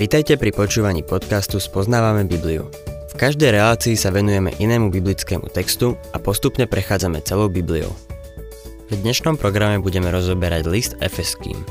Vitajte 0.00 0.40
pri 0.40 0.50
počúvaní 0.50 1.04
podcastu 1.04 1.60
Spoznávame 1.60 2.24
Bibliu. 2.24 2.72
V 3.12 3.14
každej 3.20 3.52
relácii 3.52 4.00
sa 4.00 4.08
venujeme 4.08 4.48
inému 4.56 4.88
biblickému 4.88 5.52
textu 5.52 5.92
a 6.10 6.18
postupne 6.18 6.64
prechádzame 6.64 7.20
celou 7.20 7.52
Bibliou. 7.52 7.92
V 8.90 8.96
dnešnom 8.96 9.36
programe 9.36 9.78
budeme 9.78 10.08
rozoberať 10.08 10.66
list 10.66 10.92
Efeským. 11.04 11.62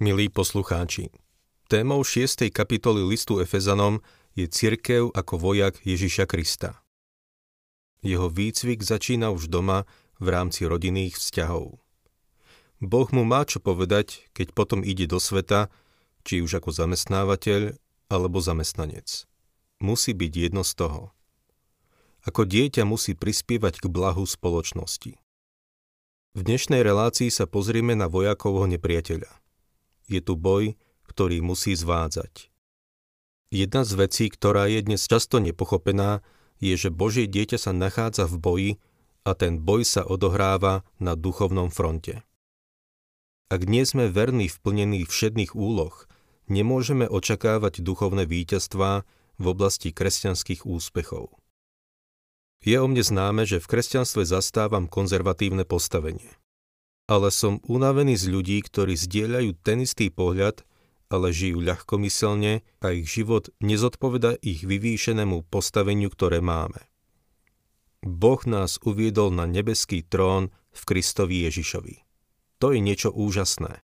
Milí 0.00 0.32
poslucháči, 0.32 1.12
témou 1.68 2.00
6. 2.00 2.48
kapitoly 2.48 3.04
listu 3.04 3.38
Efezanom 3.38 4.00
je 4.32 4.48
cirkev 4.48 5.12
ako 5.12 5.36
vojak 5.36 5.78
Ježiša 5.84 6.24
Krista. 6.26 6.80
Jeho 8.00 8.32
výcvik 8.32 8.80
začína 8.80 9.28
už 9.32 9.52
doma 9.52 9.84
v 10.16 10.26
rámci 10.32 10.64
rodinných 10.64 11.20
vzťahov. 11.20 11.80
Boh 12.80 13.08
mu 13.12 13.28
má 13.28 13.44
čo 13.44 13.60
povedať, 13.60 14.24
keď 14.32 14.56
potom 14.56 14.80
ide 14.80 15.04
do 15.04 15.20
sveta, 15.20 15.68
či 16.24 16.40
už 16.40 16.64
ako 16.64 16.72
zamestnávateľ 16.72 17.76
alebo 18.08 18.40
zamestnanec. 18.40 19.28
Musí 19.80 20.16
byť 20.16 20.32
jedno 20.32 20.64
z 20.64 20.72
toho. 20.76 21.12
Ako 22.24 22.44
dieťa 22.44 22.84
musí 22.84 23.16
prispievať 23.16 23.80
k 23.80 23.86
blahu 23.88 24.24
spoločnosti. 24.28 25.16
V 26.36 26.40
dnešnej 26.40 26.84
relácii 26.84 27.32
sa 27.32 27.48
pozrieme 27.48 27.96
na 27.96 28.08
vojakovho 28.08 28.68
nepriateľa. 28.68 29.32
Je 30.08 30.20
tu 30.20 30.36
boj, 30.36 30.76
ktorý 31.08 31.40
musí 31.40 31.72
zvádzať. 31.72 32.52
Jedna 33.50 33.82
z 33.82 33.92
vecí, 33.98 34.30
ktorá 34.30 34.70
je 34.70 34.84
dnes 34.84 35.02
často 35.04 35.42
nepochopená, 35.42 36.22
je, 36.60 36.76
že 36.76 36.92
Božie 36.92 37.26
dieťa 37.26 37.58
sa 37.58 37.72
nachádza 37.72 38.28
v 38.28 38.36
boji 38.36 38.70
a 39.24 39.32
ten 39.36 39.60
boj 39.60 39.84
sa 39.84 40.04
odohráva 40.04 40.84
na 41.00 41.16
duchovnom 41.16 41.72
fronte. 41.72 42.22
Ak 43.50 43.66
nie 43.66 43.82
sme 43.82 44.06
verní 44.06 44.46
v 44.46 44.60
plnení 44.62 45.02
všedných 45.02 45.58
úloh, 45.58 46.06
nemôžeme 46.46 47.10
očakávať 47.10 47.82
duchovné 47.82 48.28
víťazstvá 48.28 49.02
v 49.40 49.44
oblasti 49.48 49.90
kresťanských 49.90 50.68
úspechov. 50.68 51.34
Je 52.60 52.76
o 52.76 52.86
mne 52.86 53.00
známe, 53.00 53.48
že 53.48 53.56
v 53.56 53.66
kresťanstve 53.72 54.28
zastávam 54.28 54.84
konzervatívne 54.84 55.64
postavenie. 55.64 56.28
Ale 57.08 57.32
som 57.32 57.58
unavený 57.66 58.20
z 58.20 58.28
ľudí, 58.30 58.60
ktorí 58.60 58.94
zdieľajú 58.94 59.56
ten 59.64 59.82
istý 59.82 60.12
pohľad, 60.12 60.62
ale 61.10 61.34
žijú 61.34 61.58
ľahkomyselne 61.60 62.62
a 62.80 62.86
ich 62.94 63.10
život 63.10 63.50
nezodpoveda 63.58 64.38
ich 64.40 64.62
vyvýšenému 64.62 65.50
postaveniu, 65.50 66.08
ktoré 66.08 66.38
máme. 66.38 66.86
Boh 68.00 68.40
nás 68.48 68.80
uviedol 68.80 69.34
na 69.34 69.44
nebeský 69.44 70.00
trón 70.06 70.48
v 70.72 70.82
Kristovi 70.86 71.44
Ježišovi. 71.50 72.06
To 72.62 72.72
je 72.72 72.80
niečo 72.80 73.12
úžasné. 73.12 73.82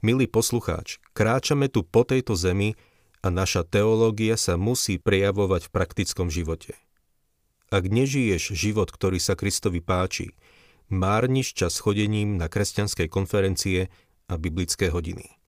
Milý 0.00 0.26
poslucháč, 0.26 0.96
kráčame 1.12 1.68
tu 1.68 1.84
po 1.84 2.08
tejto 2.08 2.34
zemi 2.34 2.74
a 3.20 3.28
naša 3.28 3.68
teológia 3.68 4.40
sa 4.40 4.56
musí 4.56 4.96
prejavovať 4.96 5.68
v 5.68 5.74
praktickom 5.76 6.32
živote. 6.32 6.74
Ak 7.70 7.86
nežiješ 7.86 8.56
život, 8.56 8.90
ktorý 8.90 9.22
sa 9.22 9.36
Kristovi 9.38 9.78
páči, 9.84 10.34
márniš 10.90 11.54
čas 11.54 11.78
chodením 11.78 12.34
na 12.34 12.50
kresťanskej 12.50 13.06
konferencie 13.06 13.92
a 14.26 14.34
biblické 14.40 14.90
hodiny. 14.90 15.39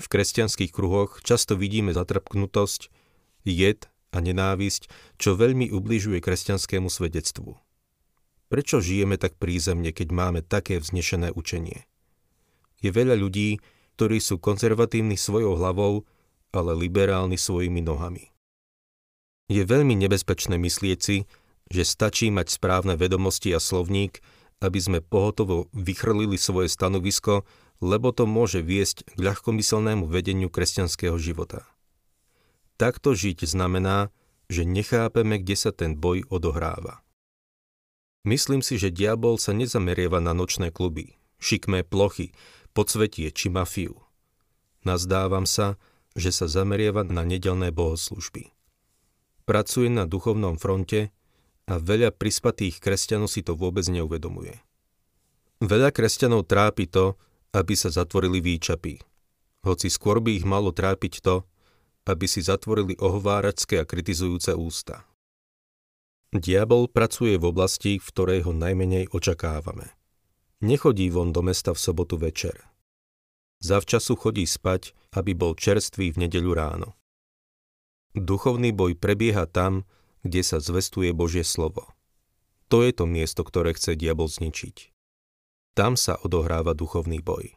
V 0.00 0.06
kresťanských 0.08 0.72
kruhoch 0.72 1.20
často 1.20 1.60
vidíme 1.60 1.92
zatrpknutosť, 1.92 2.88
jed 3.44 3.84
a 4.10 4.18
nenávisť, 4.24 4.88
čo 5.20 5.36
veľmi 5.36 5.68
ubližuje 5.68 6.24
kresťanskému 6.24 6.88
svedectvu. 6.88 7.60
Prečo 8.48 8.80
žijeme 8.80 9.20
tak 9.20 9.36
prízemne, 9.36 9.92
keď 9.92 10.08
máme 10.10 10.40
také 10.40 10.80
vznešené 10.80 11.36
učenie? 11.36 11.84
Je 12.80 12.90
veľa 12.90 13.20
ľudí, 13.20 13.60
ktorí 14.00 14.18
sú 14.24 14.40
konzervatívni 14.40 15.20
svojou 15.20 15.60
hlavou, 15.60 16.08
ale 16.50 16.72
liberálni 16.74 17.36
svojimi 17.36 17.84
nohami. 17.84 18.32
Je 19.52 19.62
veľmi 19.62 19.94
nebezpečné 20.00 20.56
myslieť 20.56 20.98
si, 20.98 21.28
že 21.70 21.84
stačí 21.86 22.32
mať 22.32 22.50
správne 22.50 22.96
vedomosti 22.96 23.52
a 23.52 23.60
slovník, 23.62 24.18
aby 24.58 24.78
sme 24.80 24.98
pohotovo 25.04 25.70
vychrlili 25.76 26.40
svoje 26.40 26.72
stanovisko, 26.72 27.44
lebo 27.80 28.12
to 28.12 28.28
môže 28.28 28.60
viesť 28.60 29.08
k 29.16 29.18
ľahkomyselnému 29.18 30.04
vedeniu 30.04 30.52
kresťanského 30.52 31.16
života. 31.16 31.64
Takto 32.76 33.12
žiť 33.12 33.44
znamená, 33.44 34.08
že 34.52 34.68
nechápeme, 34.68 35.40
kde 35.40 35.56
sa 35.56 35.72
ten 35.72 35.96
boj 35.96 36.24
odohráva. 36.28 37.00
Myslím 38.24 38.60
si, 38.60 38.76
že 38.76 38.92
diabol 38.92 39.40
sa 39.40 39.56
nezamerieva 39.56 40.20
na 40.20 40.36
nočné 40.36 40.68
kluby, 40.68 41.16
šikmé 41.40 41.84
plochy, 41.88 42.36
podsvetie 42.76 43.32
či 43.32 43.48
mafiu. 43.48 43.96
Nazdávam 44.84 45.48
sa, 45.48 45.80
že 46.12 46.32
sa 46.32 46.48
zamerieva 46.48 47.04
na 47.04 47.24
nedelné 47.24 47.72
bohoslužby. 47.72 48.52
Pracuje 49.48 49.88
na 49.88 50.04
duchovnom 50.04 50.60
fronte 50.60 51.12
a 51.64 51.80
veľa 51.80 52.12
prispatých 52.12 52.82
kresťanov 52.82 53.32
si 53.32 53.40
to 53.40 53.56
vôbec 53.56 53.86
neuvedomuje. 53.88 54.60
Veľa 55.60 55.92
kresťanov 55.92 56.48
trápi 56.48 56.88
to, 56.88 57.16
aby 57.50 57.74
sa 57.74 57.90
zatvorili 57.90 58.38
výčapy. 58.38 59.02
Hoci 59.66 59.92
skôr 59.92 60.22
by 60.24 60.40
ich 60.40 60.46
malo 60.48 60.72
trápiť 60.72 61.20
to, 61.20 61.44
aby 62.08 62.24
si 62.24 62.40
zatvorili 62.40 62.96
ohováračské 62.96 63.82
a 63.82 63.84
kritizujúce 63.84 64.56
ústa. 64.56 65.04
Diabol 66.30 66.86
pracuje 66.86 67.36
v 67.36 67.44
oblasti, 67.50 67.98
v 67.98 68.06
ktorej 68.06 68.46
ho 68.46 68.54
najmenej 68.54 69.10
očakávame. 69.10 69.90
Nechodí 70.62 71.10
von 71.10 71.34
do 71.34 71.42
mesta 71.42 71.74
v 71.74 71.82
sobotu 71.82 72.16
večer. 72.16 72.70
Zavčasu 73.60 74.14
chodí 74.16 74.46
spať, 74.46 74.94
aby 75.12 75.34
bol 75.34 75.58
čerstvý 75.58 76.14
v 76.14 76.20
nedeľu 76.26 76.52
ráno. 76.54 76.88
Duchovný 78.14 78.70
boj 78.70 78.94
prebieha 78.94 79.44
tam, 79.50 79.84
kde 80.22 80.40
sa 80.46 80.62
zvestuje 80.62 81.10
Božie 81.10 81.42
slovo. 81.42 81.90
To 82.70 82.86
je 82.86 82.94
to 82.94 83.04
miesto, 83.10 83.42
ktoré 83.42 83.74
chce 83.74 83.98
diabol 83.98 84.30
zničiť. 84.30 84.99
Tam 85.80 85.96
sa 85.96 86.20
odohráva 86.20 86.76
duchovný 86.76 87.24
boj. 87.24 87.56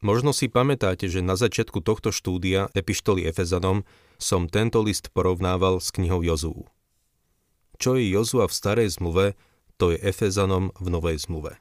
Možno 0.00 0.32
si 0.32 0.48
pamätáte, 0.48 1.12
že 1.12 1.20
na 1.20 1.36
začiatku 1.36 1.84
tohto 1.84 2.08
štúdia 2.08 2.72
Epištoly 2.72 3.28
Efezanom 3.28 3.84
som 4.16 4.48
tento 4.48 4.80
list 4.80 5.12
porovnával 5.12 5.76
s 5.76 5.92
knihou 5.92 6.24
Jozú. 6.24 6.64
Čo 7.76 8.00
je 8.00 8.08
Jozua 8.08 8.48
v 8.48 8.56
starej 8.56 8.88
zmluve, 8.96 9.36
to 9.76 9.92
je 9.92 10.00
Efezanom 10.00 10.72
v 10.80 10.88
novej 10.88 11.20
zmluve. 11.20 11.60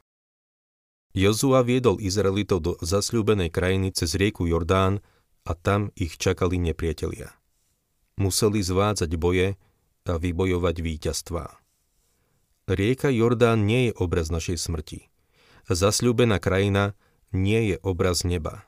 Jozua 1.11 1.67
viedol 1.67 1.99
Izraelitov 1.99 2.63
do 2.63 2.73
zasľúbenej 2.79 3.51
krajiny 3.51 3.91
cez 3.91 4.15
rieku 4.15 4.47
Jordán 4.47 5.03
a 5.43 5.51
tam 5.51 5.91
ich 5.99 6.15
čakali 6.15 6.63
nepriatelia. 6.63 7.27
Museli 8.15 8.63
zvádzať 8.63 9.11
boje 9.19 9.59
a 10.07 10.15
vybojovať 10.15 10.75
víťazstvá. 10.79 11.59
Rieka 12.71 13.11
Jordán 13.11 13.67
nie 13.67 13.91
je 13.91 13.99
obraz 13.99 14.31
našej 14.31 14.55
smrti. 14.55 15.10
Zasľúbená 15.69 16.41
krajina 16.41 16.97
nie 17.29 17.73
je 17.73 17.77
obraz 17.83 18.23
neba. 18.23 18.65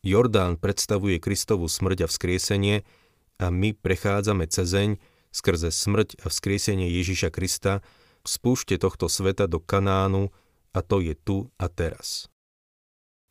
Jordán 0.00 0.56
predstavuje 0.56 1.20
Kristovu 1.20 1.68
smrť 1.68 2.04
a 2.04 2.06
vzkriesenie 2.08 2.88
a 3.36 3.46
my 3.52 3.76
prechádzame 3.76 4.48
cezeň 4.48 4.96
skrze 5.30 5.68
smrť 5.68 6.24
a 6.24 6.32
vzkriesenie 6.32 6.88
Ježiša 6.88 7.28
Krista 7.28 7.84
v 8.24 8.28
spúšte 8.28 8.80
tohto 8.80 9.12
sveta 9.12 9.44
do 9.44 9.60
Kanánu 9.60 10.32
a 10.72 10.80
to 10.80 11.04
je 11.04 11.12
tu 11.12 11.52
a 11.60 11.68
teraz. 11.68 12.32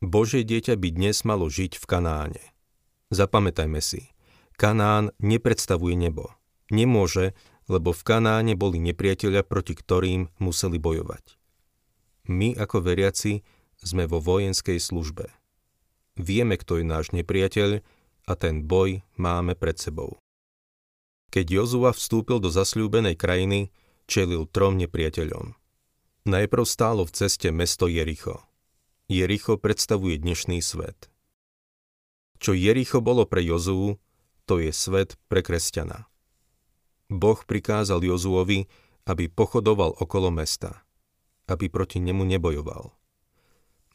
Božie 0.00 0.46
dieťa 0.46 0.80
by 0.80 0.88
dnes 0.94 1.26
malo 1.28 1.50
žiť 1.50 1.76
v 1.76 1.84
Kanáne. 1.84 2.44
Zapamätajme 3.10 3.82
si, 3.82 4.08
Kanán 4.54 5.12
nepredstavuje 5.18 5.98
nebo. 5.98 6.30
Nemôže, 6.70 7.34
lebo 7.66 7.90
v 7.90 8.02
Kanáne 8.06 8.54
boli 8.54 8.78
nepriatelia, 8.78 9.42
proti 9.42 9.74
ktorým 9.74 10.30
museli 10.38 10.78
bojovať. 10.78 11.39
My 12.30 12.54
ako 12.54 12.86
veriaci 12.86 13.42
sme 13.82 14.06
vo 14.06 14.22
vojenskej 14.22 14.78
službe. 14.78 15.26
Vieme, 16.14 16.54
kto 16.54 16.78
je 16.78 16.86
náš 16.86 17.10
nepriateľ 17.10 17.82
a 18.30 18.32
ten 18.38 18.62
boj 18.62 19.02
máme 19.18 19.58
pred 19.58 19.74
sebou. 19.74 20.22
Keď 21.34 21.46
Jozua 21.50 21.90
vstúpil 21.90 22.38
do 22.38 22.46
zasľúbenej 22.46 23.18
krajiny, 23.18 23.74
čelil 24.06 24.46
trom 24.46 24.78
nepriateľom. 24.78 25.58
Najprv 26.30 26.64
stálo 26.66 27.02
v 27.02 27.14
ceste 27.18 27.50
mesto 27.50 27.90
Jericho. 27.90 28.46
Jericho 29.10 29.58
predstavuje 29.58 30.14
dnešný 30.22 30.62
svet. 30.62 31.10
Čo 32.38 32.54
Jericho 32.54 33.02
bolo 33.02 33.26
pre 33.26 33.42
Jozuu, 33.42 33.98
to 34.46 34.62
je 34.62 34.70
svet 34.70 35.18
pre 35.26 35.42
kresťana. 35.42 36.06
Boh 37.10 37.42
prikázal 37.42 38.06
Jozuovi, 38.06 38.70
aby 39.10 39.26
pochodoval 39.26 39.98
okolo 39.98 40.30
mesta, 40.30 40.86
aby 41.50 41.66
proti 41.66 41.98
nemu 41.98 42.22
nebojoval. 42.22 42.94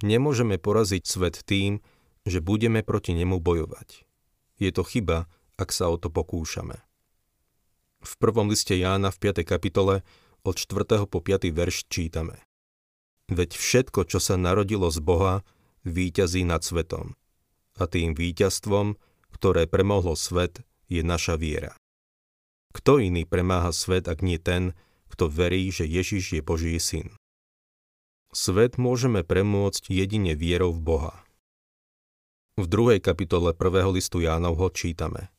Nemôžeme 0.04 0.60
poraziť 0.60 1.04
svet 1.08 1.40
tým, 1.48 1.80
že 2.28 2.44
budeme 2.44 2.84
proti 2.84 3.16
nemu 3.16 3.40
bojovať. 3.40 4.04
Je 4.60 4.70
to 4.76 4.84
chyba, 4.84 5.32
ak 5.56 5.72
sa 5.72 5.88
o 5.88 5.96
to 5.96 6.12
pokúšame. 6.12 6.84
V 8.04 8.14
prvom 8.20 8.52
liste 8.52 8.76
Jána 8.76 9.10
v 9.10 9.32
5. 9.32 9.48
kapitole 9.48 10.04
od 10.44 10.56
4. 10.60 11.08
po 11.08 11.24
5. 11.24 11.48
verš 11.50 11.88
čítame. 11.88 12.44
Veď 13.32 13.58
všetko, 13.58 14.06
čo 14.06 14.22
sa 14.22 14.38
narodilo 14.38 14.92
z 14.94 15.02
Boha, 15.02 15.42
víťazí 15.88 16.46
nad 16.46 16.62
svetom. 16.62 17.18
A 17.80 17.90
tým 17.90 18.14
víťazstvom, 18.14 19.00
ktoré 19.34 19.66
premohlo 19.66 20.14
svet, 20.14 20.62
je 20.86 21.02
naša 21.02 21.40
viera. 21.40 21.74
Kto 22.76 23.02
iný 23.02 23.26
premáha 23.26 23.74
svet, 23.74 24.06
ak 24.06 24.22
nie 24.22 24.38
ten, 24.38 24.78
kto 25.10 25.32
verí, 25.32 25.72
že 25.74 25.88
Ježiš 25.88 26.38
je 26.38 26.42
Boží 26.46 26.76
syn? 26.78 27.16
Svet 28.36 28.76
môžeme 28.76 29.24
premôcť 29.24 29.88
jedine 29.88 30.36
vierou 30.36 30.76
v 30.76 30.84
Boha. 30.84 31.16
V 32.60 32.68
druhej 32.68 33.00
kapitole 33.00 33.56
prvého 33.56 33.88
listu 33.96 34.20
Jánovho 34.20 34.68
čítame 34.76 35.32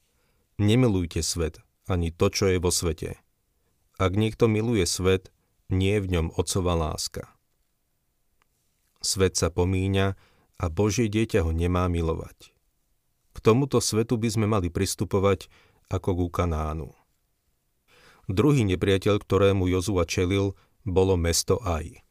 Nemilujte 0.57 1.21
svet, 1.21 1.61
ani 1.85 2.09
to, 2.09 2.33
čo 2.33 2.49
je 2.49 2.57
vo 2.57 2.73
svete. 2.73 3.21
Ak 4.01 4.17
niekto 4.17 4.49
miluje 4.49 4.89
svet, 4.89 5.29
nie 5.69 6.01
je 6.01 6.09
v 6.09 6.11
ňom 6.17 6.27
otcová 6.41 6.73
láska. 6.73 7.29
Svet 9.05 9.37
sa 9.37 9.53
pomíňa 9.53 10.17
a 10.57 10.65
Božie 10.73 11.13
dieťa 11.13 11.45
ho 11.45 11.53
nemá 11.53 11.93
milovať. 11.93 12.57
K 13.37 13.39
tomuto 13.45 13.77
svetu 13.85 14.17
by 14.17 14.29
sme 14.33 14.49
mali 14.49 14.73
pristupovať 14.73 15.53
ako 15.93 16.25
ku 16.25 16.27
Kanánu. 16.33 16.97
Druhý 18.25 18.65
nepriateľ, 18.65 19.21
ktorému 19.21 19.69
Jozua 19.69 20.09
čelil, 20.09 20.57
bolo 20.89 21.21
mesto 21.21 21.61
Aj. 21.61 22.06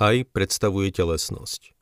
Aj 0.00 0.16
predstavuje 0.24 0.88
telesnosť. 0.96 1.76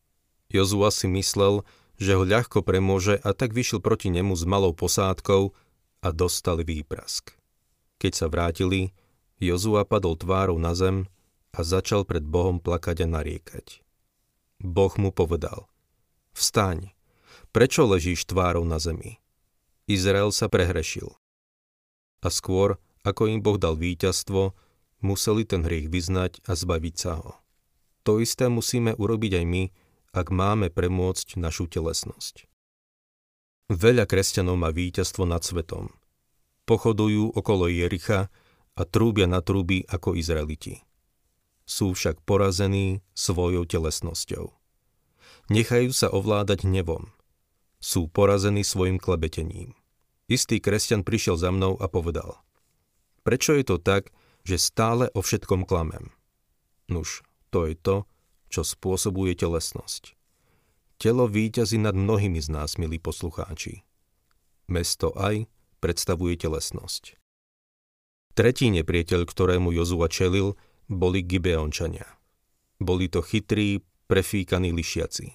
Jozua 0.50 0.90
si 0.90 1.06
myslel, 1.06 1.62
že 2.02 2.18
ho 2.18 2.26
ľahko 2.26 2.66
premôže 2.66 3.14
a 3.22 3.30
tak 3.30 3.54
vyšiel 3.54 3.78
proti 3.78 4.10
nemu 4.10 4.34
s 4.34 4.42
malou 4.42 4.74
posádkou 4.74 5.54
a 6.02 6.08
dostali 6.10 6.66
výprask. 6.66 7.38
Keď 8.02 8.12
sa 8.18 8.26
vrátili, 8.26 8.90
Jozua 9.38 9.86
padol 9.86 10.18
tvárou 10.18 10.58
na 10.58 10.74
zem 10.74 11.06
a 11.54 11.62
začal 11.62 12.02
pred 12.02 12.26
Bohom 12.26 12.58
plakať 12.58 13.06
a 13.06 13.08
nariekať. 13.18 13.86
Boh 14.58 14.90
mu 14.98 15.14
povedal, 15.14 15.70
vstaň, 16.34 16.90
prečo 17.54 17.86
ležíš 17.86 18.26
tvárou 18.26 18.66
na 18.66 18.82
zemi? 18.82 19.22
Izrael 19.86 20.34
sa 20.34 20.50
prehrešil. 20.50 21.14
A 22.18 22.34
skôr, 22.34 22.82
ako 23.06 23.30
im 23.30 23.38
Boh 23.38 23.62
dal 23.62 23.78
víťazstvo, 23.78 24.58
museli 25.06 25.46
ten 25.46 25.62
hriech 25.62 25.86
vyznať 25.86 26.42
a 26.50 26.58
zbaviť 26.58 26.94
sa 26.98 27.22
ho. 27.22 27.38
To 28.06 28.22
isté 28.22 28.46
musíme 28.46 28.94
urobiť 28.94 29.42
aj 29.42 29.44
my, 29.44 29.64
ak 30.14 30.26
máme 30.32 30.68
premôcť 30.72 31.36
našu 31.38 31.70
telesnosť. 31.70 32.48
Veľa 33.68 34.08
kresťanov 34.08 34.56
má 34.56 34.72
víťazstvo 34.72 35.28
nad 35.28 35.44
svetom. 35.44 35.92
Pochodujú 36.64 37.36
okolo 37.36 37.68
Jericha 37.68 38.32
a 38.72 38.82
trúbia 38.88 39.28
na 39.28 39.44
trúby 39.44 39.84
ako 39.84 40.16
Izraeliti. 40.16 40.80
Sú 41.68 41.92
však 41.92 42.24
porazení 42.24 43.04
svojou 43.12 43.68
telesnosťou. 43.68 44.56
Nechajú 45.52 45.92
sa 45.92 46.08
ovládať 46.08 46.64
nevom. 46.64 47.12
Sú 47.76 48.08
porazení 48.08 48.64
svojim 48.64 48.96
klebetením. 48.96 49.76
Istý 50.28 50.64
kresťan 50.64 51.04
prišiel 51.04 51.36
za 51.36 51.52
mnou 51.52 51.76
a 51.76 51.88
povedal 51.88 52.40
Prečo 53.24 53.52
je 53.56 53.64
to 53.68 53.76
tak, 53.76 54.08
že 54.48 54.56
stále 54.56 55.12
o 55.12 55.20
všetkom 55.20 55.68
klamem? 55.68 56.08
Nuž, 56.88 57.20
to 57.48 57.68
je 57.68 57.74
to, 57.76 57.96
čo 58.48 58.62
spôsobuje 58.64 59.36
telesnosť. 59.36 60.16
Telo 60.98 61.30
víťazí 61.30 61.78
nad 61.78 61.94
mnohými 61.94 62.42
z 62.42 62.48
nás, 62.50 62.74
milí 62.74 62.98
poslucháči. 62.98 63.86
Mesto 64.66 65.14
aj 65.14 65.46
predstavuje 65.78 66.34
telesnosť. 66.34 67.14
Tretí 68.34 68.70
nepriateľ, 68.74 69.26
ktorému 69.26 69.70
Jozua 69.74 70.10
čelil, 70.10 70.58
boli 70.90 71.22
Gibeončania. 71.22 72.06
Boli 72.78 73.10
to 73.10 73.22
chytrí, 73.22 73.82
prefíkaní 74.08 74.72
lišiaci. 74.72 75.34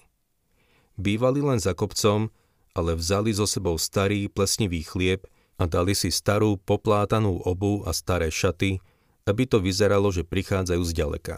Bývali 1.00 1.40
len 1.40 1.60
za 1.62 1.72
kopcom, 1.72 2.28
ale 2.74 2.98
vzali 2.98 3.30
so 3.30 3.46
sebou 3.46 3.78
starý 3.78 4.26
plesnivý 4.26 4.82
chlieb 4.82 5.24
a 5.56 5.64
dali 5.70 5.94
si 5.94 6.10
starú 6.10 6.58
poplátanú 6.58 7.38
obu 7.46 7.86
a 7.86 7.94
staré 7.94 8.28
šaty, 8.28 8.82
aby 9.24 9.42
to 9.46 9.62
vyzeralo, 9.62 10.10
že 10.10 10.26
prichádzajú 10.26 10.82
z 10.82 10.92
ďaleka. 10.92 11.36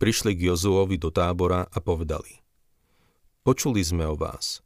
Prišli 0.00 0.32
k 0.32 0.48
Jozuovi 0.48 0.96
do 0.96 1.12
tábora 1.12 1.68
a 1.68 1.78
povedali– 1.78 2.34
Počuli 3.40 3.80
sme 3.80 4.04
o 4.04 4.20
vás. 4.20 4.60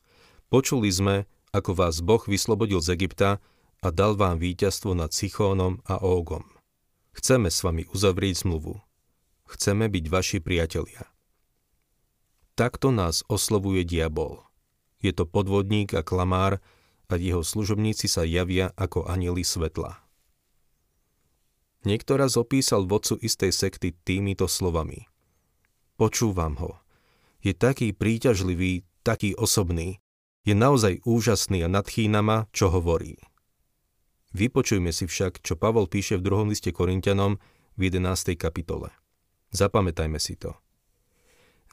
Počuli 0.51 0.91
sme, 0.91 1.31
ako 1.55 1.79
vás 1.79 2.03
Boh 2.03 2.19
vyslobodil 2.27 2.83
z 2.83 2.99
Egypta 2.99 3.39
a 3.79 3.89
dal 3.95 4.19
vám 4.19 4.43
víťazstvo 4.43 4.99
nad 4.99 5.15
Sichónom 5.15 5.79
a 5.87 6.03
Ógom. 6.03 6.43
Chceme 7.15 7.55
s 7.55 7.63
vami 7.63 7.87
uzavrieť 7.95 8.43
zmluvu. 8.43 8.83
Chceme 9.47 9.87
byť 9.87 10.05
vaši 10.11 10.39
priatelia. 10.43 11.07
Takto 12.59 12.91
nás 12.91 13.23
oslovuje 13.31 13.87
diabol. 13.87 14.43
Je 14.99 15.15
to 15.15 15.23
podvodník 15.23 15.95
a 15.95 16.03
klamár 16.03 16.59
a 17.07 17.15
jeho 17.15 17.47
služobníci 17.47 18.11
sa 18.11 18.27
javia 18.27 18.75
ako 18.75 19.07
anieli 19.07 19.47
svetla. 19.47 20.03
Niekto 21.87 22.19
raz 22.19 22.35
opísal 22.35 22.91
vodcu 22.91 23.23
istej 23.23 23.55
sekty 23.55 23.95
týmito 24.03 24.51
slovami. 24.51 25.07
Počúvam 25.95 26.59
ho 26.59 26.85
je 27.45 27.53
taký 27.53 27.93
príťažlivý, 27.93 28.89
taký 29.05 29.37
osobný, 29.37 30.01
je 30.49 30.57
naozaj 30.57 31.05
úžasný 31.05 31.61
a 31.61 31.69
nadchýna 31.69 32.25
ma, 32.25 32.49
čo 32.57 32.73
hovorí. 32.73 33.21
Vypočujme 34.33 34.91
si 34.91 35.05
však, 35.05 35.45
čo 35.45 35.55
Pavol 35.55 35.87
píše 35.87 36.17
v 36.17 36.25
druhom 36.25 36.49
liste 36.49 36.73
Korintianom 36.73 37.39
v 37.77 37.81
11. 37.93 38.35
kapitole. 38.35 38.91
Zapamätajme 39.53 40.19
si 40.19 40.35
to. 40.41 40.57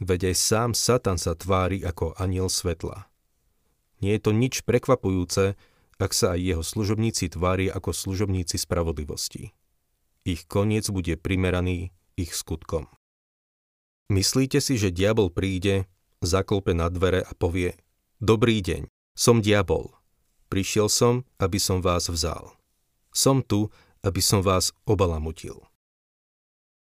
Veď 0.03 0.31
aj 0.31 0.35
sám 0.37 0.69
Satan 0.75 1.17
sa 1.17 1.33
tvári 1.33 1.81
ako 1.81 2.13
aniel 2.19 2.51
svetla. 2.51 3.09
Nie 4.03 4.19
je 4.19 4.21
to 4.27 4.31
nič 4.35 4.61
prekvapujúce, 4.67 5.55
ak 6.01 6.11
sa 6.11 6.33
aj 6.35 6.39
jeho 6.41 6.63
služobníci 6.65 7.31
tvári 7.31 7.69
ako 7.69 7.93
služobníci 7.93 8.57
spravodlivosti. 8.57 9.53
Ich 10.25 10.45
koniec 10.49 10.89
bude 10.89 11.17
primeraný 11.17 11.93
ich 12.17 12.33
skutkom. 12.33 12.89
Myslíte 14.11 14.59
si, 14.59 14.75
že 14.75 14.91
diabol 14.91 15.31
príde, 15.31 15.87
zaklope 16.19 16.75
na 16.75 16.91
dvere 16.91 17.23
a 17.23 17.31
povie 17.31 17.79
Dobrý 18.19 18.59
deň, 18.59 18.91
som 19.15 19.39
diabol. 19.39 19.95
Prišiel 20.51 20.91
som, 20.91 21.23
aby 21.39 21.55
som 21.55 21.79
vás 21.79 22.11
vzal. 22.11 22.51
Som 23.15 23.39
tu, 23.39 23.71
aby 24.03 24.19
som 24.19 24.43
vás 24.43 24.75
obalamutil. 24.83 25.63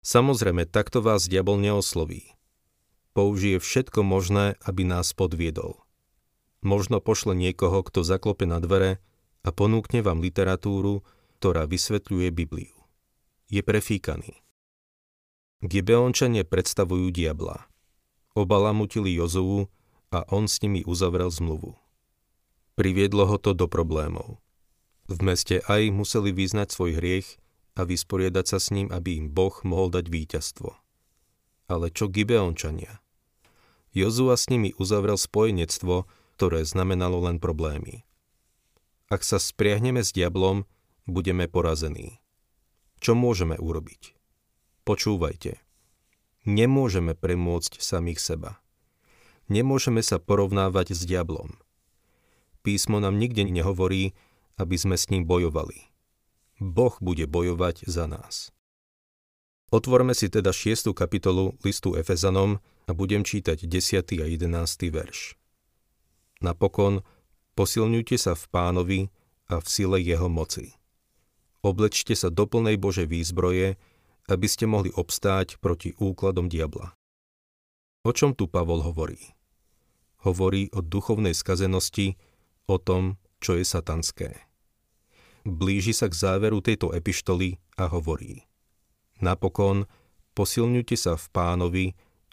Samozrejme, 0.01 0.65
takto 0.65 1.05
vás 1.05 1.29
diabol 1.29 1.61
neosloví. 1.61 2.33
Použije 3.13 3.61
všetko 3.61 4.01
možné, 4.01 4.57
aby 4.65 4.89
nás 4.89 5.13
podviedol. 5.13 5.77
Možno 6.65 6.97
pošle 6.97 7.37
niekoho, 7.37 7.85
kto 7.85 8.01
zaklope 8.01 8.49
na 8.49 8.57
dvere 8.57 8.97
a 9.45 9.53
ponúkne 9.53 10.01
vám 10.01 10.17
literatúru, 10.17 11.05
ktorá 11.37 11.69
vysvetľuje 11.69 12.33
Bibliu. 12.33 12.73
Je 13.53 13.61
prefíkaný. 13.61 14.41
Gibeončania 15.59 16.47
predstavujú 16.47 17.11
diabla. 17.11 17.67
Obalamutili 18.31 19.11
Jozovu 19.11 19.67
a 20.07 20.23
on 20.31 20.47
s 20.47 20.63
nimi 20.63 20.87
uzavrel 20.87 21.27
zmluvu. 21.27 21.75
Priviedlo 22.79 23.27
ho 23.27 23.35
to 23.35 23.51
do 23.51 23.67
problémov. 23.67 24.39
V 25.11 25.19
meste 25.19 25.59
aj 25.67 25.91
museli 25.91 26.31
vyznať 26.31 26.71
svoj 26.71 27.03
hriech 27.03 27.27
a 27.75 27.83
vysporiadať 27.83 28.45
sa 28.47 28.59
s 28.63 28.71
ním, 28.71 28.87
aby 28.87 29.19
im 29.19 29.27
Boh 29.35 29.51
mohol 29.67 29.91
dať 29.91 30.07
víťazstvo. 30.07 30.71
Ale 31.67 31.91
čo 31.91 32.07
Gibeončania? 32.07 33.03
Jozua 33.91 34.39
s 34.39 34.47
nimi 34.47 34.71
uzavrel 34.79 35.19
spojenectvo, 35.19 36.07
ktoré 36.39 36.63
znamenalo 36.63 37.19
len 37.27 37.35
problémy. 37.35 38.07
Ak 39.11 39.27
sa 39.27 39.41
spriahneme 39.41 40.07
s 40.07 40.15
diablom, 40.15 40.63
budeme 41.03 41.51
porazení. 41.51 42.23
Čo 43.03 43.11
môžeme 43.11 43.59
urobiť? 43.59 44.18
Počúvajte. 44.89 45.61
Nemôžeme 46.49 47.13
premôcť 47.13 47.77
samých 47.77 48.17
seba. 48.17 48.57
Nemôžeme 49.45 50.01
sa 50.01 50.17
porovnávať 50.17 50.97
s 50.97 51.05
diablom. 51.05 51.61
Písmo 52.65 52.97
nám 52.97 53.21
nikde 53.21 53.45
nehovorí, 53.45 54.17
aby 54.57 54.75
sme 54.81 54.97
s 54.97 55.13
ním 55.13 55.29
bojovali. 55.29 55.93
Boh 56.57 56.97
bude 57.05 57.29
bojovať 57.29 57.85
za 57.85 58.09
nás. 58.09 58.49
Otvorme 59.69 60.17
si 60.17 60.25
teda 60.25 60.49
6. 60.49 60.89
kapitolu 60.97 61.53
listu 61.61 61.93
Efezanom 61.93 62.57
a 62.89 62.91
budem 62.97 63.21
čítať 63.21 63.69
10. 63.69 64.01
a 64.17 64.25
11. 64.25 64.89
verš. 64.89 65.37
Napokon, 66.41 67.05
posilňujte 67.53 68.17
sa 68.17 68.33
v 68.33 68.41
pánovi 68.49 68.99
a 69.53 69.61
v 69.61 69.67
sile 69.69 70.01
jeho 70.01 70.33
moci. 70.33 70.73
Oblečte 71.61 72.17
sa 72.17 72.33
do 72.33 72.49
plnej 72.49 72.81
Božej 72.81 73.05
výzbroje, 73.05 73.77
aby 74.29 74.45
ste 74.45 74.69
mohli 74.69 74.93
obstáť 74.93 75.57
proti 75.57 75.97
úkladom 75.97 76.45
diabla. 76.47 76.93
O 78.05 78.13
čom 78.13 78.37
tu 78.37 78.45
Pavol 78.47 78.85
hovorí? 78.85 79.19
Hovorí 80.23 80.69
o 80.71 80.79
duchovnej 80.85 81.33
skazenosti, 81.33 82.15
o 82.69 82.77
tom, 82.77 83.17
čo 83.41 83.57
je 83.57 83.65
satanské. 83.65 84.45
blíži 85.47 85.95
sa 85.95 86.05
k 86.11 86.13
záveru 86.13 86.61
tejto 86.61 86.93
epištoly 86.93 87.57
a 87.79 87.89
hovorí 87.89 88.45
Napokon 89.19 89.89
posilňujte 90.37 90.95
sa 90.95 91.17
v 91.17 91.25
pánovi 91.33 91.85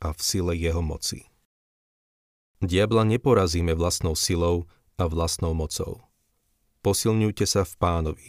a 0.03 0.12
v 0.12 0.21
sile 0.21 0.53
jeho 0.55 0.83
moci. 0.85 1.26
Diabla 2.62 3.03
neporazíme 3.09 3.75
vlastnou 3.75 4.15
silou 4.15 4.69
a 4.97 5.09
vlastnou 5.11 5.53
mocou. 5.53 6.05
Posilňujte 6.81 7.47
sa 7.49 7.67
v 7.67 7.75
pánovi. 7.76 8.29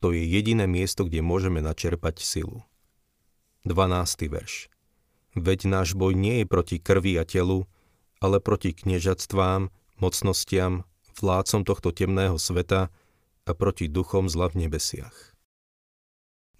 To 0.00 0.10
je 0.16 0.24
jediné 0.24 0.64
miesto, 0.64 1.04
kde 1.04 1.20
môžeme 1.20 1.60
načerpať 1.60 2.24
silu. 2.24 2.64
12. 3.68 4.32
verš. 4.32 4.72
Veď 5.36 5.68
náš 5.68 5.92
boj 5.92 6.16
nie 6.16 6.40
je 6.42 6.46
proti 6.48 6.76
krvi 6.80 7.20
a 7.20 7.28
telu, 7.28 7.68
ale 8.16 8.40
proti 8.40 8.72
kniežatstvám, 8.72 9.68
mocnostiam, 10.00 10.88
vládcom 11.20 11.68
tohto 11.68 11.92
temného 11.92 12.40
sveta 12.40 12.88
a 13.44 13.50
proti 13.52 13.92
duchom 13.92 14.32
zla 14.32 14.48
v 14.48 14.66
nebesiach. 14.66 15.36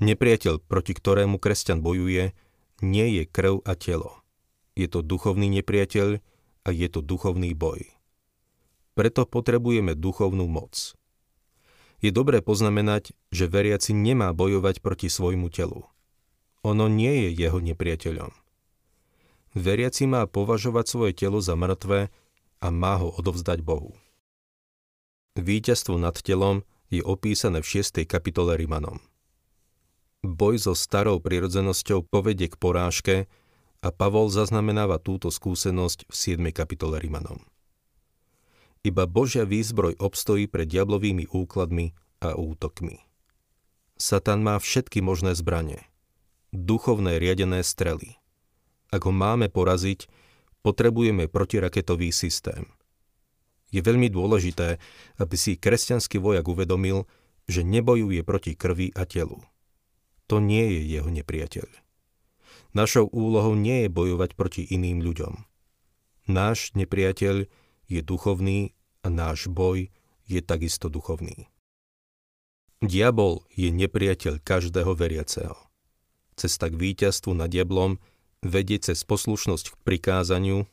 Nepriateľ, 0.01 0.65
proti 0.65 0.93
ktorému 0.97 1.41
kresťan 1.41 1.81
bojuje, 1.81 2.37
nie 2.85 3.07
je 3.21 3.25
krv 3.25 3.65
a 3.65 3.77
telo. 3.77 4.21
Je 4.77 4.89
to 4.89 5.05
duchovný 5.05 5.49
nepriateľ 5.61 6.21
a 6.65 6.69
je 6.69 6.89
to 6.93 7.01
duchovný 7.05 7.53
boj. 7.57 7.85
Preto 8.93 9.25
potrebujeme 9.25 9.97
duchovnú 9.97 10.45
moc. 10.49 10.93
Je 12.01 12.09
dobré 12.13 12.41
poznamenať, 12.41 13.13
že 13.29 13.49
veriaci 13.49 13.93
nemá 13.93 14.33
bojovať 14.33 14.81
proti 14.81 15.13
svojmu 15.13 15.53
telu. 15.53 15.90
Ono 16.61 16.87
nie 16.93 17.27
je 17.27 17.31
jeho 17.33 17.59
nepriateľom. 17.61 18.33
Veriaci 19.57 20.07
má 20.07 20.29
považovať 20.31 20.85
svoje 20.87 21.13
telo 21.17 21.43
za 21.43 21.59
mŕtve 21.59 22.13
a 22.61 22.67
má 22.69 23.01
ho 23.01 23.11
odovzdať 23.17 23.65
Bohu. 23.65 23.97
Výťazstvo 25.35 25.97
nad 25.97 26.15
telom 26.21 26.63
je 26.93 27.01
opísané 27.03 27.65
v 27.65 27.81
6. 27.81 28.05
kapitole 28.05 28.55
Rimanom. 28.55 29.01
Boj 30.21 30.61
so 30.61 30.77
starou 30.77 31.17
prirodzenosťou 31.17 32.05
povedie 32.05 32.53
k 32.53 32.61
porážke 32.61 33.17
a 33.81 33.89
Pavol 33.89 34.29
zaznamenáva 34.29 35.01
túto 35.01 35.33
skúsenosť 35.33 36.05
v 36.07 36.15
7. 36.15 36.53
kapitole 36.53 37.01
Rimanom. 37.01 37.41
Iba 38.85 39.09
Božia 39.09 39.49
výzbroj 39.49 39.97
obstojí 39.97 40.45
pred 40.45 40.69
diablovými 40.69 41.33
úkladmi 41.33 41.97
a 42.21 42.37
útokmi. 42.37 43.01
Satan 43.97 44.45
má 44.45 44.57
všetky 44.61 45.01
možné 45.01 45.33
zbranie. 45.37 45.90
Duchovné 46.51 47.23
riadené 47.23 47.63
strely. 47.63 48.19
Ak 48.91 49.07
ho 49.07 49.15
máme 49.15 49.47
poraziť, 49.47 50.11
potrebujeme 50.67 51.31
protiraketový 51.31 52.11
systém. 52.11 52.67
Je 53.71 53.79
veľmi 53.79 54.11
dôležité, 54.11 54.83
aby 55.23 55.37
si 55.39 55.55
kresťanský 55.55 56.19
vojak 56.19 56.47
uvedomil, 56.51 57.07
že 57.47 57.63
nebojuje 57.63 58.27
proti 58.27 58.59
krvi 58.59 58.91
a 58.91 59.07
telu 59.07 59.39
to 60.31 60.39
nie 60.39 60.63
je 60.79 60.95
jeho 60.95 61.11
nepriateľ. 61.11 61.67
Našou 62.71 63.11
úlohou 63.11 63.59
nie 63.59 63.83
je 63.83 63.91
bojovať 63.91 64.39
proti 64.39 64.63
iným 64.63 65.03
ľuďom. 65.03 65.43
Náš 66.31 66.71
nepriateľ 66.79 67.51
je 67.91 68.01
duchovný 68.07 68.79
a 69.03 69.11
náš 69.11 69.51
boj 69.51 69.91
je 70.31 70.39
takisto 70.39 70.87
duchovný. 70.87 71.51
Diabol 72.79 73.43
je 73.59 73.75
nepriateľ 73.75 74.39
každého 74.39 74.95
veriaceho. 74.95 75.59
Cesta 76.41 76.73
k 76.73 76.81
víťazstvu 76.81 77.37
nad 77.37 77.53
diablom 77.53 78.01
vedie 78.41 78.81
cez 78.81 79.05
poslušnosť 79.05 79.77
k 79.77 79.81
prikázaniu, 79.85 80.65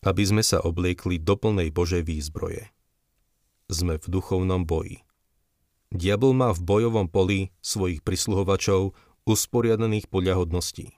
aby 0.00 0.22
sme 0.24 0.40
sa 0.40 0.64
obliekli 0.64 1.20
do 1.20 1.36
plnej 1.36 1.68
Božej 1.68 2.08
výzbroje. 2.08 2.72
Sme 3.68 4.00
v 4.00 4.06
duchovnom 4.08 4.64
boji. 4.64 5.04
Diabol 5.92 6.32
má 6.32 6.56
v 6.56 6.64
bojovom 6.64 7.04
poli 7.12 7.52
svojich 7.60 8.00
prisluhovačov 8.00 8.96
usporiadaných 9.28 10.08
podľa 10.08 10.40
hodností. 10.40 10.96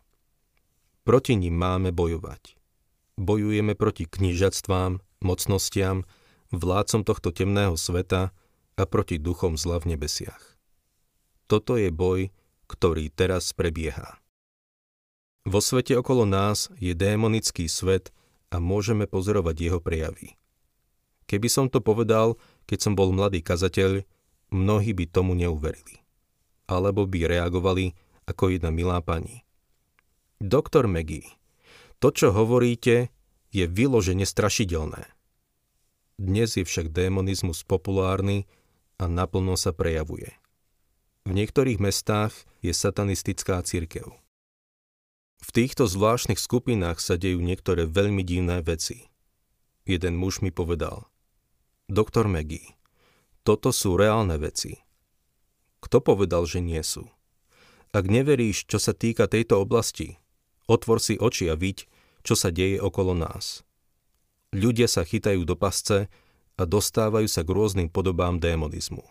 Proti 1.02 1.34
ním 1.34 1.58
máme 1.58 1.90
bojovať. 1.90 2.54
Bojujeme 3.18 3.74
proti 3.74 4.06
knižatstvám, 4.06 5.02
mocnostiam, 5.18 6.06
vládcom 6.54 7.02
tohto 7.02 7.34
temného 7.34 7.74
sveta 7.74 8.30
a 8.78 8.82
proti 8.86 9.18
duchom 9.18 9.58
zla 9.58 9.82
v 9.82 9.98
nebesiach. 9.98 10.54
Toto 11.50 11.74
je 11.74 11.90
boj, 11.90 12.30
ktorý 12.72 13.12
teraz 13.12 13.52
prebieha. 13.52 14.16
Vo 15.44 15.60
svete 15.60 15.98
okolo 16.00 16.24
nás 16.24 16.72
je 16.80 16.96
démonický 16.96 17.68
svet 17.68 18.14
a 18.48 18.56
môžeme 18.56 19.04
pozorovať 19.04 19.56
jeho 19.58 19.80
prejavy. 19.82 20.40
Keby 21.28 21.48
som 21.52 21.66
to 21.68 21.84
povedal, 21.84 22.40
keď 22.64 22.78
som 22.88 22.92
bol 22.96 23.12
mladý 23.12 23.44
kazateľ, 23.44 24.06
mnohí 24.54 24.96
by 24.96 25.04
tomu 25.08 25.36
neuverili. 25.36 26.00
Alebo 26.70 27.04
by 27.04 27.28
reagovali 27.28 27.92
ako 28.24 28.54
jedna 28.54 28.70
milá 28.70 29.02
pani. 29.02 29.42
Doktor 30.38 30.86
Maggie, 30.86 31.26
to, 31.98 32.10
čo 32.10 32.34
hovoríte, 32.34 33.10
je 33.54 33.64
vyložene 33.68 34.26
strašidelné. 34.26 35.06
Dnes 36.18 36.54
je 36.54 36.62
však 36.62 36.94
démonizmus 36.94 37.66
populárny 37.66 38.46
a 38.98 39.10
naplno 39.10 39.58
sa 39.58 39.74
prejavuje. 39.74 40.41
V 41.22 41.30
niektorých 41.30 41.78
mestách 41.78 42.34
je 42.66 42.74
satanistická 42.74 43.62
církev. 43.62 44.10
V 45.42 45.48
týchto 45.54 45.86
zvláštnych 45.86 46.38
skupinách 46.38 46.98
sa 46.98 47.14
dejú 47.14 47.38
niektoré 47.38 47.86
veľmi 47.86 48.26
divné 48.26 48.58
veci. 48.62 49.06
Jeden 49.86 50.18
muž 50.18 50.42
mi 50.42 50.50
povedal, 50.50 51.06
doktor 51.86 52.26
Maggie, 52.26 52.74
toto 53.46 53.70
sú 53.70 53.94
reálne 53.94 54.34
veci. 54.38 54.82
Kto 55.82 56.02
povedal, 56.02 56.46
že 56.46 56.62
nie 56.62 56.82
sú? 56.82 57.06
Ak 57.94 58.06
neveríš, 58.10 58.66
čo 58.66 58.82
sa 58.82 58.90
týka 58.90 59.26
tejto 59.30 59.62
oblasti, 59.62 60.18
otvor 60.70 60.98
si 61.02 61.18
oči 61.18 61.50
a 61.50 61.58
viď, 61.58 61.86
čo 62.26 62.34
sa 62.34 62.54
deje 62.54 62.82
okolo 62.82 63.14
nás. 63.14 63.66
Ľudia 64.54 64.90
sa 64.90 65.06
chytajú 65.06 65.42
do 65.46 65.54
pasce 65.54 66.10
a 66.58 66.62
dostávajú 66.66 67.30
sa 67.30 67.46
k 67.46 67.50
rôznym 67.50 67.88
podobám 67.90 68.42
démonizmu. 68.42 69.06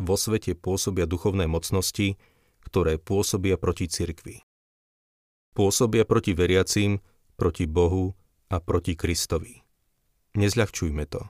Vo 0.00 0.16
svete 0.16 0.56
pôsobia 0.56 1.04
duchovné 1.04 1.44
mocnosti, 1.44 2.16
ktoré 2.64 2.96
pôsobia 2.96 3.58
proti 3.60 3.90
cirkvi. 3.90 4.40
Pôsobia 5.52 6.08
proti 6.08 6.32
veriacím, 6.32 7.04
proti 7.36 7.68
Bohu 7.68 8.16
a 8.48 8.56
proti 8.62 8.96
Kristovi. 8.96 9.60
Nezľahčujme 10.32 11.04
to. 11.12 11.28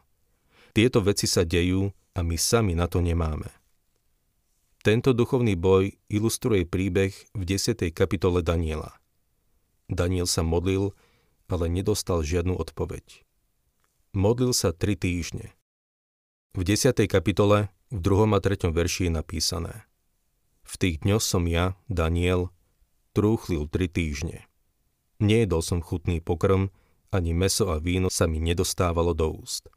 Tieto 0.72 1.02
veci 1.02 1.26
sa 1.26 1.42
dejú 1.42 1.90
a 2.14 2.20
my 2.22 2.36
sami 2.38 2.78
na 2.78 2.86
to 2.86 3.02
nemáme. 3.02 3.50
Tento 4.82 5.14
duchovný 5.14 5.54
boj 5.54 5.94
ilustruje 6.10 6.66
príbeh 6.66 7.14
v 7.34 7.42
10. 7.46 7.94
kapitole 7.94 8.42
Daniela. 8.42 8.98
Daniel 9.86 10.26
sa 10.26 10.42
modlil, 10.42 10.90
ale 11.46 11.70
nedostal 11.70 12.26
žiadnu 12.26 12.58
odpoveď. 12.58 13.22
Modlil 14.16 14.50
sa 14.50 14.74
tri 14.74 14.98
týždne. 14.98 15.54
V 16.58 16.62
10. 16.66 16.98
kapitole 17.06 17.70
v 17.92 18.00
2. 18.00 18.24
a 18.32 18.40
3. 18.40 18.72
verši 18.72 19.04
je 19.04 19.12
napísané 19.12 19.84
V 20.64 20.74
tých 20.80 21.04
dňoch 21.04 21.20
som 21.20 21.44
ja, 21.44 21.76
Daniel, 21.92 22.48
trúchlil 23.12 23.68
tri 23.68 23.84
týždne. 23.84 24.48
Nejedol 25.20 25.60
som 25.60 25.84
chutný 25.84 26.24
pokrm, 26.24 26.72
ani 27.12 27.36
meso 27.36 27.68
a 27.68 27.76
víno 27.76 28.08
sa 28.08 28.24
mi 28.24 28.40
nedostávalo 28.40 29.12
do 29.12 29.36
úst. 29.36 29.68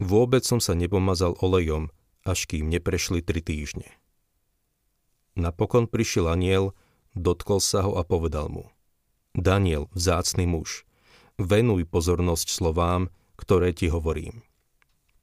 Vôbec 0.00 0.48
som 0.48 0.64
sa 0.64 0.72
nepomazal 0.72 1.36
olejom, 1.44 1.92
až 2.24 2.48
kým 2.48 2.72
neprešli 2.72 3.20
tri 3.20 3.44
týždne. 3.44 3.92
Napokon 5.36 5.92
prišiel 5.92 6.32
aniel, 6.32 6.72
dotkol 7.12 7.60
sa 7.60 7.84
ho 7.84 8.00
a 8.00 8.02
povedal 8.08 8.48
mu. 8.48 8.72
Daniel, 9.36 9.92
vzácný 9.92 10.48
muž, 10.48 10.88
venuj 11.36 11.84
pozornosť 11.84 12.48
slovám, 12.48 13.12
ktoré 13.36 13.76
ti 13.76 13.92
hovorím. 13.92 14.40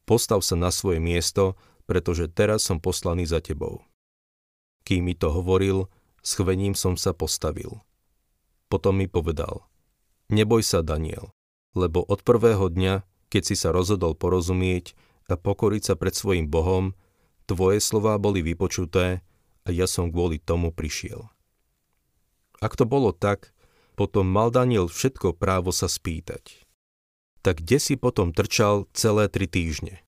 Postav 0.06 0.46
sa 0.46 0.54
na 0.54 0.70
svoje 0.70 1.02
miesto, 1.02 1.58
pretože 1.86 2.32
teraz 2.32 2.64
som 2.68 2.80
poslaný 2.80 3.28
za 3.28 3.44
tebou. 3.44 3.84
Kým 4.84 5.08
mi 5.08 5.16
to 5.16 5.32
hovoril, 5.32 5.88
schvením 6.24 6.76
som 6.76 7.00
sa 7.00 7.16
postavil. 7.16 7.84
Potom 8.68 9.00
mi 9.00 9.08
povedal, 9.08 9.64
neboj 10.28 10.64
sa, 10.64 10.84
Daniel, 10.84 11.32
lebo 11.76 12.04
od 12.04 12.22
prvého 12.22 12.68
dňa, 12.68 13.04
keď 13.32 13.44
si 13.44 13.56
sa 13.56 13.72
rozhodol 13.72 14.14
porozumieť 14.14 14.96
a 15.32 15.40
pokoriť 15.40 15.82
sa 15.92 15.96
pred 15.96 16.14
svojim 16.14 16.52
Bohom, 16.52 16.94
tvoje 17.48 17.80
slová 17.80 18.20
boli 18.20 18.44
vypočuté 18.44 19.24
a 19.64 19.70
ja 19.72 19.88
som 19.88 20.12
kvôli 20.12 20.40
tomu 20.40 20.76
prišiel. 20.76 21.32
Ak 22.60 22.76
to 22.76 22.84
bolo 22.88 23.12
tak, 23.12 23.52
potom 23.96 24.28
mal 24.28 24.52
Daniel 24.52 24.88
všetko 24.88 25.36
právo 25.36 25.72
sa 25.72 25.88
spýtať. 25.88 26.64
Tak 27.44 27.64
kde 27.64 27.78
si 27.80 27.96
potom 28.00 28.32
trčal 28.32 28.88
celé 28.96 29.28
tri 29.28 29.48
týždne? 29.48 30.03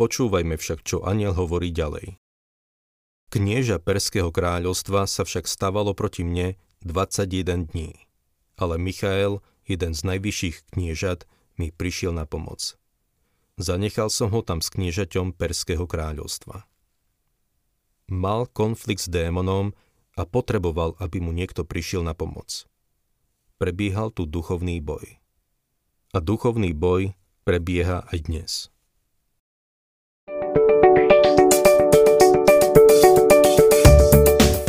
Počúvajme 0.00 0.56
však, 0.56 0.80
čo 0.82 1.04
aniel 1.04 1.36
hovorí 1.36 1.68
ďalej. 1.68 2.16
Knieža 3.32 3.80
Perského 3.80 4.28
kráľovstva 4.28 5.08
sa 5.08 5.24
však 5.24 5.48
stávalo 5.48 5.92
proti 5.92 6.24
mne 6.24 6.56
21 6.84 7.72
dní, 7.72 7.96
ale 8.56 8.76
Michael, 8.76 9.40
jeden 9.64 9.92
z 9.92 10.00
najvyšších 10.04 10.72
kniežat, 10.72 11.24
mi 11.60 11.68
prišiel 11.68 12.16
na 12.16 12.24
pomoc. 12.24 12.76
Zanechal 13.60 14.08
som 14.08 14.32
ho 14.32 14.40
tam 14.40 14.64
s 14.64 14.72
kniežaťom 14.72 15.36
Perského 15.36 15.84
kráľovstva. 15.84 16.64
Mal 18.08 18.48
konflikt 18.48 19.04
s 19.04 19.12
démonom 19.12 19.76
a 20.16 20.24
potreboval, 20.24 20.96
aby 21.00 21.20
mu 21.20 21.32
niekto 21.36 21.64
prišiel 21.64 22.00
na 22.04 22.16
pomoc. 22.16 22.64
Prebiehal 23.60 24.12
tu 24.12 24.24
duchovný 24.24 24.80
boj. 24.80 25.20
A 26.12 26.18
duchovný 26.20 26.72
boj 26.72 27.12
prebieha 27.44 28.08
aj 28.08 28.18
dnes. 28.28 28.71